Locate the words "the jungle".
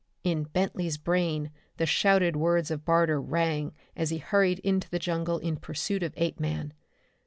4.89-5.37